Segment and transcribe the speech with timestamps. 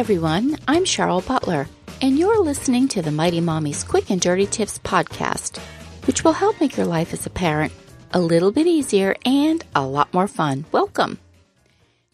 [0.00, 0.56] Everyone.
[0.66, 1.68] I'm Cheryl Butler,
[2.00, 5.58] and you're listening to the Mighty Mommy's Quick and Dirty Tips podcast,
[6.06, 7.70] which will help make your life as a parent
[8.14, 10.64] a little bit easier and a lot more fun.
[10.72, 11.18] Welcome.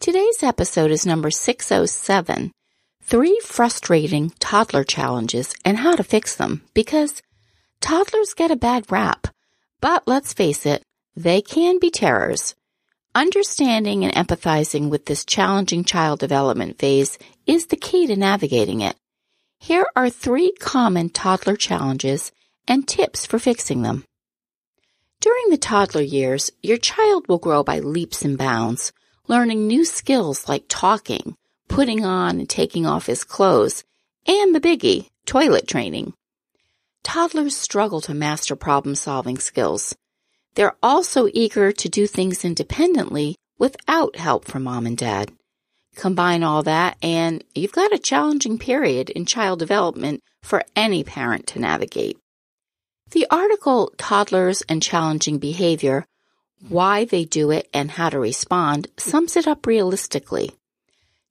[0.01, 2.51] Today's episode is number 607
[3.03, 7.21] Three Frustrating Toddler Challenges and How to Fix Them, because
[7.79, 9.27] toddlers get a bad rap.
[9.79, 10.83] But let's face it,
[11.15, 12.53] they can be terrors.
[13.15, 18.95] Understanding and empathizing with this challenging child development phase is the key to navigating it.
[19.59, 22.31] Here are three common toddler challenges
[22.67, 24.03] and tips for fixing them.
[25.19, 28.91] During the toddler years, your child will grow by leaps and bounds,
[29.27, 31.35] learning new skills like talking,
[31.67, 33.83] putting on and taking off his clothes,
[34.27, 36.13] and the biggie, toilet training.
[37.03, 39.95] Toddlers struggle to master problem solving skills.
[40.55, 45.31] They're also eager to do things independently without help from mom and dad.
[45.97, 51.47] Combine all that, and you've got a challenging period in child development for any parent
[51.47, 52.19] to navigate.
[53.09, 56.05] The article Toddlers and Challenging Behavior
[56.69, 60.51] Why They Do It and How to Respond sums it up realistically.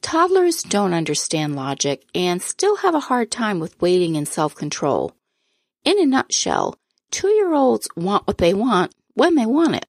[0.03, 5.13] Toddlers don't understand logic and still have a hard time with waiting and self control.
[5.85, 6.77] In a nutshell,
[7.13, 9.87] two year olds want what they want when they want it.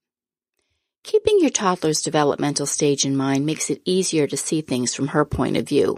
[1.07, 5.23] Keeping your toddler's developmental stage in mind makes it easier to see things from her
[5.23, 5.97] point of view.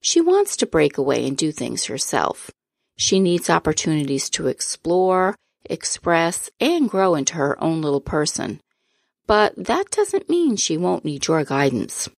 [0.00, 2.48] She wants to break away and do things herself.
[2.96, 5.34] She needs opportunities to explore,
[5.64, 8.60] express, and grow into her own little person.
[9.26, 12.08] But that doesn't mean she won't need your guidance.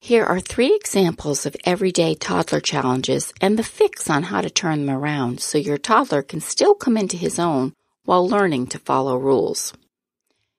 [0.00, 4.86] Here are three examples of everyday toddler challenges and the fix on how to turn
[4.86, 7.72] them around so your toddler can still come into his own
[8.04, 9.72] while learning to follow rules.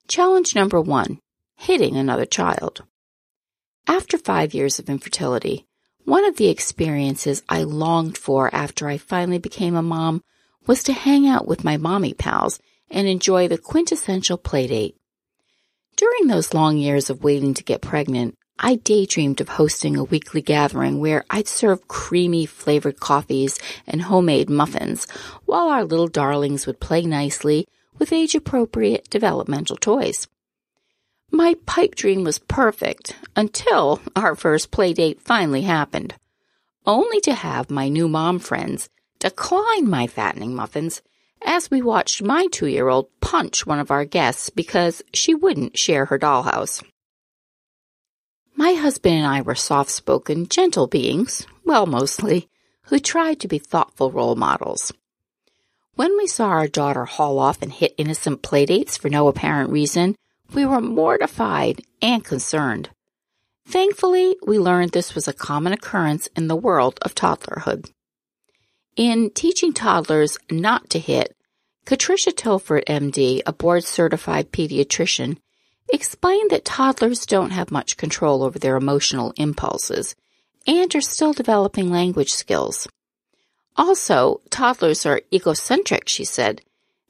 [0.07, 1.19] Challenge number one
[1.57, 2.83] hitting another child.
[3.87, 5.65] After five years of infertility,
[6.05, 10.23] one of the experiences I longed for after I finally became a mom
[10.65, 12.59] was to hang out with my mommy pals
[12.89, 14.95] and enjoy the quintessential playdate.
[15.97, 20.41] During those long years of waiting to get pregnant, I daydreamed of hosting a weekly
[20.41, 25.05] gathering where I'd serve creamy flavored coffees and homemade muffins
[25.45, 27.67] while our little darlings would play nicely
[27.97, 30.27] with age appropriate developmental toys.
[31.31, 36.15] My pipe dream was perfect until our first play date finally happened,
[36.85, 41.01] only to have my new mom friends decline my fattening muffins
[41.43, 45.77] as we watched my two year old punch one of our guests because she wouldn't
[45.77, 46.83] share her dollhouse.
[48.55, 52.49] My husband and I were soft spoken, gentle beings, well, mostly,
[52.83, 54.91] who tried to be thoughtful role models.
[55.97, 60.15] When we saw our daughter haul off and hit innocent playdates for no apparent reason,
[60.53, 62.91] we were mortified and concerned.
[63.67, 67.89] Thankfully, we learned this was a common occurrence in the world of toddlerhood.
[68.95, 71.35] In teaching toddlers not to hit,
[71.87, 75.37] Katricia Tilford, MD, a board certified pediatrician,
[75.91, 80.15] explained that toddlers don't have much control over their emotional impulses
[80.67, 82.87] and are still developing language skills.
[83.77, 86.61] Also, toddlers are egocentric, she said.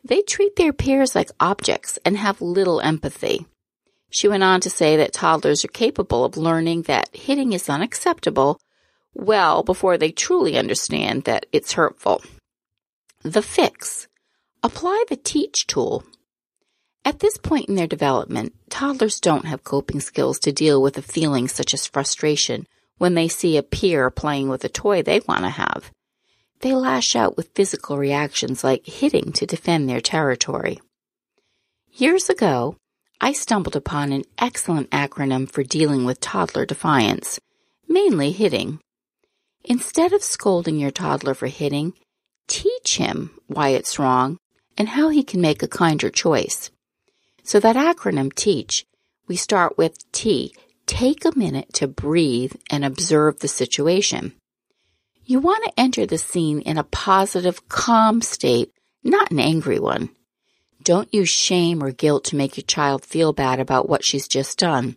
[0.04, 3.46] They treat their peers like objects and have little empathy.
[4.10, 8.60] She went on to say that toddlers are capable of learning that hitting is unacceptable
[9.14, 12.22] well before they truly understand that it's hurtful.
[13.24, 14.08] The fix.
[14.63, 16.04] Apply the teach tool
[17.08, 21.02] at this point in their development, toddlers don't have coping skills to deal with a
[21.02, 22.68] feeling such as frustration
[22.98, 25.90] when they see a peer playing with a toy they want to have.
[26.59, 30.80] They lash out with physical reactions like hitting to defend their territory.
[31.94, 32.77] Years ago,
[33.19, 37.39] I stumbled upon an excellent acronym for dealing with toddler defiance,
[37.88, 38.80] mainly hitting.
[39.63, 41.94] Instead of scolding your toddler for hitting,
[42.48, 44.38] teach him why it's wrong
[44.77, 46.69] and how he can make a kinder choice.
[47.44, 48.86] So that acronym TEACH,
[49.27, 50.53] we start with T.
[50.86, 54.33] Take a minute to breathe and observe the situation.
[55.29, 58.71] You want to enter the scene in a positive, calm state,
[59.03, 60.07] not an angry one.
[60.81, 64.57] Don't use shame or guilt to make your child feel bad about what she's just
[64.57, 64.95] done.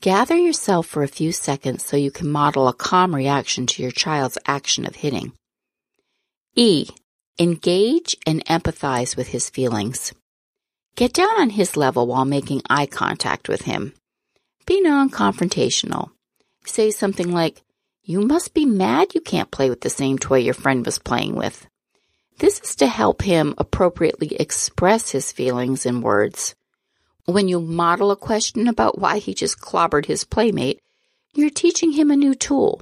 [0.00, 3.90] Gather yourself for a few seconds so you can model a calm reaction to your
[3.90, 5.34] child's action of hitting.
[6.56, 6.88] E.
[7.38, 10.14] Engage and empathize with his feelings.
[10.96, 13.92] Get down on his level while making eye contact with him.
[14.64, 16.08] Be non confrontational.
[16.64, 17.60] Say something like,
[18.04, 21.36] You must be mad you can't play with the same toy your friend was playing
[21.36, 21.68] with.
[22.38, 26.56] This is to help him appropriately express his feelings in words.
[27.26, 30.80] When you model a question about why he just clobbered his playmate,
[31.32, 32.80] you're teaching him a new tool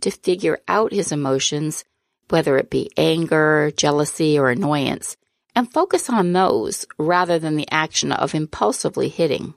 [0.00, 1.84] to figure out his emotions,
[2.30, 5.16] whether it be anger, jealousy, or annoyance,
[5.56, 9.54] and focus on those rather than the action of impulsively hitting.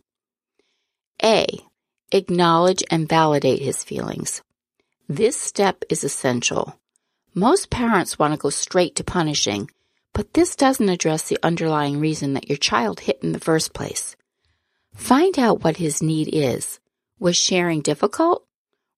[1.21, 1.45] A.
[2.11, 4.41] Acknowledge and validate his feelings.
[5.07, 6.79] This step is essential.
[7.35, 9.69] Most parents want to go straight to punishing,
[10.13, 14.15] but this doesn't address the underlying reason that your child hit in the first place.
[14.95, 16.79] Find out what his need is.
[17.19, 18.47] Was sharing difficult?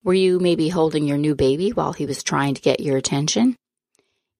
[0.01, 3.57] Were you maybe holding your new baby while he was trying to get your attention?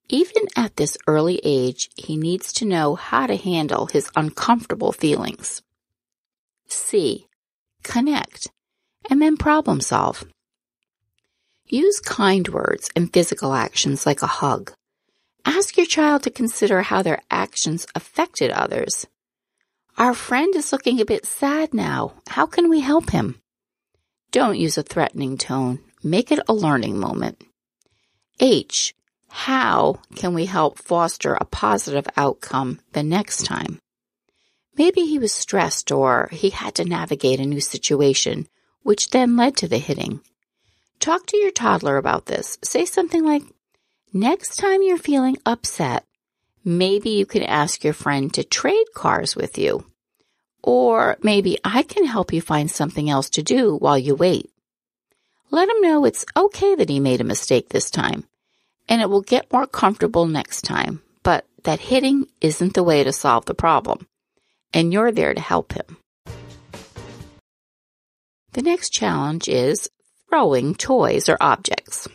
[0.08, 5.62] Even at this early age, he needs to know how to handle his uncomfortable feelings.
[6.70, 7.28] C.
[7.84, 8.48] Connect,
[9.10, 10.24] and then problem solve.
[11.70, 14.72] Use kind words and physical actions like a hug.
[15.44, 19.06] Ask your child to consider how their actions affected others.
[19.98, 22.14] Our friend is looking a bit sad now.
[22.30, 23.42] How can we help him?
[24.32, 25.80] Don't use a threatening tone.
[26.02, 27.44] Make it a learning moment.
[28.40, 28.94] H.
[29.30, 33.80] How can we help foster a positive outcome the next time?
[34.78, 38.48] Maybe he was stressed or he had to navigate a new situation,
[38.84, 40.22] which then led to the hitting.
[41.00, 42.58] Talk to your toddler about this.
[42.64, 43.44] Say something like,
[44.14, 46.04] Next time you're feeling upset,
[46.64, 49.86] maybe you can ask your friend to trade cars with you.
[50.64, 54.50] Or maybe I can help you find something else to do while you wait.
[55.52, 58.26] Let him know it's okay that he made a mistake this time,
[58.90, 63.14] and it will get more comfortable next time, but that hitting isn't the way to
[63.14, 64.08] solve the problem,
[64.74, 65.98] and you're there to help him.
[68.54, 69.90] The next challenge is
[70.30, 72.08] throwing toys or objects.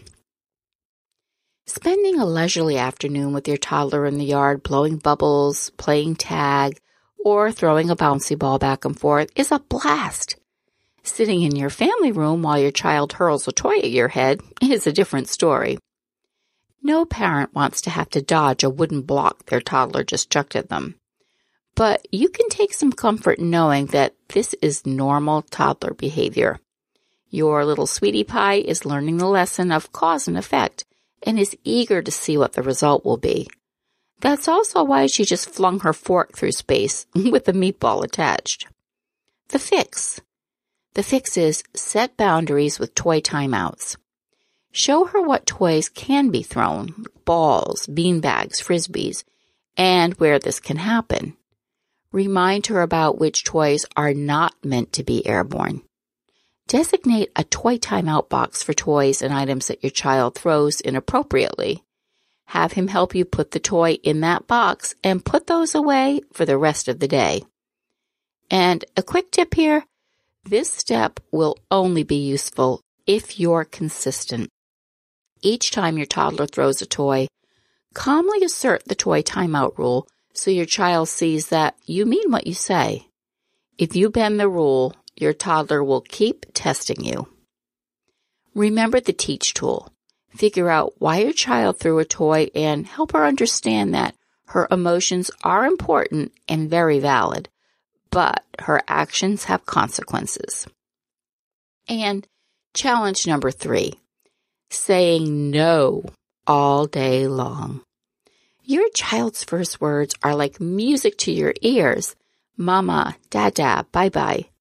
[1.67, 6.79] Spending a leisurely afternoon with your toddler in the yard, blowing bubbles, playing tag,
[7.25, 10.37] or throwing a bouncy ball back and forth is a blast.
[11.05, 14.87] Sitting in your family room while your child hurls a toy at your head is
[14.87, 15.79] a different story.
[16.83, 20.69] No parent wants to have to dodge a wooden block their toddler just chucked at
[20.69, 20.97] them.
[21.75, 26.61] But you can take some comfort knowing that this is normal toddler behavior.
[27.35, 30.85] Your little sweetie pie is learning the lesson of cause and effect
[31.23, 33.49] and is eager to see what the result will be.
[34.21, 38.67] That's also why she just flung her fork through space with the meatball attached.
[39.49, 40.21] The fix.
[40.93, 43.97] The fix is set boundaries with toy timeouts.
[44.71, 49.25] Show her what toys can be thrown, balls, beanbags, frisbees,
[49.79, 51.39] and where this can happen.
[52.13, 55.81] Remind her about which toys are not meant to be airborne.
[56.69, 61.83] Designate a toy timeout box for toys and items that your child throws inappropriately.
[62.47, 66.45] Have him help you put the toy in that box and put those away for
[66.45, 67.43] the rest of the day.
[68.51, 69.85] And a quick tip here
[70.45, 74.49] this step will only be useful if you're consistent.
[75.41, 77.29] Each time your toddler throws a toy,
[77.95, 82.55] calmly assert the toy timeout rule so your child sees that you mean what you
[82.55, 83.07] say.
[83.79, 87.29] If you bend the rule, your toddler will keep testing you.
[88.55, 89.93] Remember the teach tool.
[90.31, 94.15] Figure out why your child threw a toy and help her understand that
[94.47, 97.49] her emotions are important and very valid,
[98.11, 100.67] but her actions have consequences.
[101.89, 102.27] And
[102.75, 103.95] challenge number three,
[104.71, 106.05] saying no
[106.47, 107.83] all day long.
[108.65, 112.15] Your child's first words are like music to your ears.
[112.57, 114.52] Mama, dada, bye bye.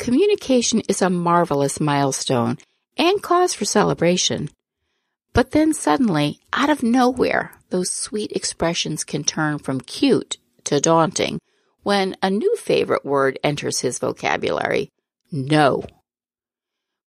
[0.00, 2.56] Communication is a marvelous milestone
[2.96, 4.48] and cause for celebration.
[5.34, 11.38] But then suddenly, out of nowhere, those sweet expressions can turn from cute to daunting
[11.82, 14.90] when a new favorite word enters his vocabulary
[15.30, 15.84] no.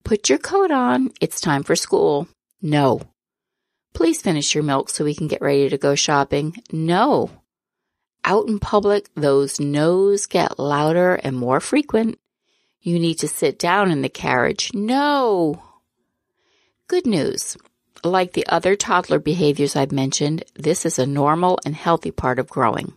[0.03, 1.09] Put your coat on.
[1.19, 2.27] It's time for school.
[2.61, 3.01] No.
[3.95, 6.61] Please finish your milk so we can get ready to go shopping.
[6.71, 7.31] No.
[8.23, 12.19] Out in public, those no's get louder and more frequent.
[12.85, 14.71] You need to sit down in the carriage.
[14.73, 15.63] No.
[16.89, 17.55] Good news.
[18.03, 22.49] Like the other toddler behaviors I've mentioned, this is a normal and healthy part of
[22.49, 22.93] growing.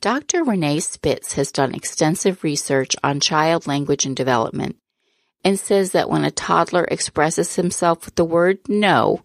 [0.00, 0.42] Dr.
[0.42, 4.76] Renee Spitz has done extensive research on child language and development
[5.44, 9.20] and says that when a toddler expresses himself with the word no,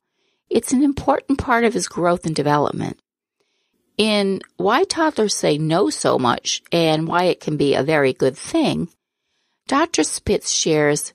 [0.50, 3.00] it's an important part of his growth and development.
[3.98, 8.38] In Why Toddlers Say No So Much and Why It Can Be a Very Good
[8.38, 8.90] Thing,
[9.72, 10.04] Dr.
[10.04, 11.14] Spitz shares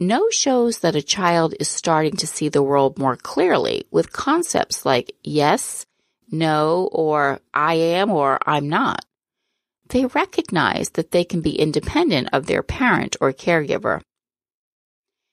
[0.00, 4.86] no shows that a child is starting to see the world more clearly with concepts
[4.86, 5.84] like yes,
[6.32, 9.04] no, or I am or I'm not.
[9.90, 14.00] They recognize that they can be independent of their parent or caregiver.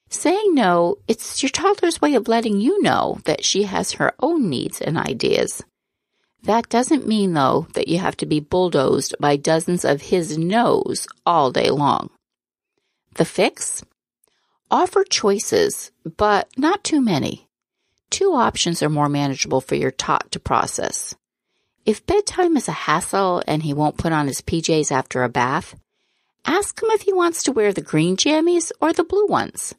[0.09, 4.49] Saying no, it's your toddler's way of letting you know that she has her own
[4.49, 5.63] needs and ideas.
[6.43, 11.07] That doesn't mean, though, that you have to be bulldozed by dozens of his no's
[11.25, 12.09] all day long.
[13.15, 13.83] The fix?
[14.69, 17.49] Offer choices, but not too many.
[18.09, 21.15] Two options are more manageable for your tot to process.
[21.85, 25.75] If bedtime is a hassle and he won't put on his PJs after a bath,
[26.45, 29.75] ask him if he wants to wear the green jammies or the blue ones.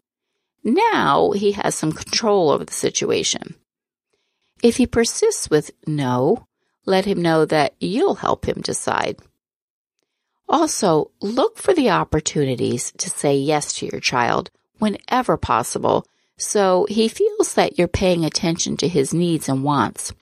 [0.65, 3.55] Now he has some control over the situation.
[4.63, 6.47] If he persists with no,
[6.85, 9.19] let him know that you'll help him decide.
[10.49, 16.07] Also, look for the opportunities to say yes to your child whenever possible
[16.43, 20.13] so he feels that you're paying attention to his needs and wants.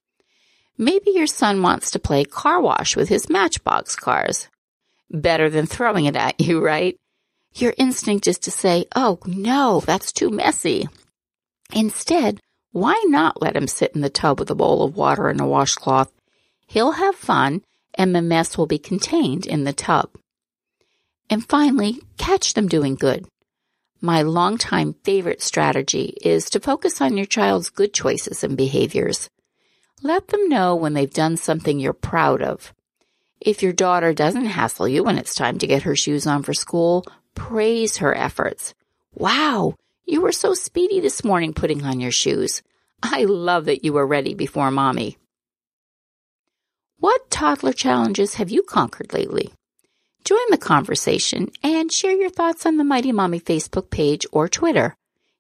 [0.77, 4.49] Maybe your son wants to play car wash with his matchbox cars.
[5.11, 6.99] Better than throwing it at you, right?
[7.55, 10.89] Your instinct is to say, oh no, that's too messy.
[11.73, 12.39] Instead,
[12.73, 15.47] why not let him sit in the tub with a bowl of water and a
[15.47, 16.12] washcloth?
[16.67, 17.62] He'll have fun
[18.07, 20.11] mess will be contained in the tub.
[21.28, 23.26] And finally, catch them doing good.
[24.00, 29.28] My longtime favorite strategy is to focus on your child's good choices and behaviors.
[30.02, 32.73] Let them know when they've done something you're proud of.
[33.40, 36.54] If your daughter doesn't hassle you when it's time to get her shoes on for
[36.54, 37.04] school,
[37.35, 38.75] praise her efforts.
[39.14, 39.75] Wow,
[40.07, 42.62] you were so speedy this morning putting on your shoes.
[43.02, 45.19] I love that you were ready before mommy.
[47.00, 49.54] What toddler challenges have you conquered lately?
[50.23, 54.95] Join the conversation and share your thoughts on the Mighty Mommy Facebook page or Twitter.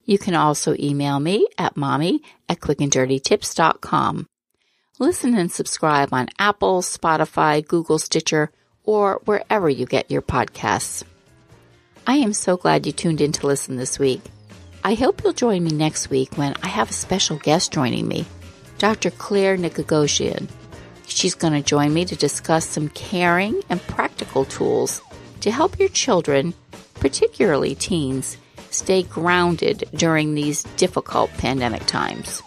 [0.06, 4.26] You can also email me at mommy at quickanddirtytips.com.
[4.98, 8.50] Listen and subscribe on Apple, Spotify, Google, Stitcher,
[8.84, 11.04] or wherever you get your podcasts.
[12.06, 14.22] I am so glad you tuned in to listen this week.
[14.82, 18.24] I hope you'll join me next week when I have a special guest joining me,
[18.78, 19.10] Dr.
[19.10, 20.48] Claire Nicogossian.
[21.10, 25.02] She's going to join me to discuss some caring and practical tools
[25.40, 26.54] to help your children,
[26.94, 28.38] particularly teens,
[28.70, 32.42] stay grounded during these difficult pandemic times.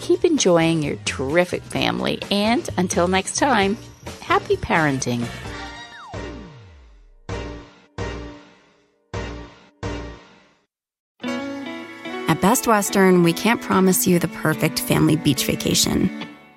[0.00, 3.76] Keep enjoying your terrific family, and until next time,
[4.22, 5.24] happy parenting.
[12.28, 16.25] At Best Western, we can't promise you the perfect family beach vacation